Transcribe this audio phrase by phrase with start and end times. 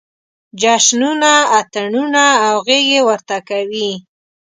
[0.61, 3.91] جشنونه، اتڼونه او غېږې ورته کوي.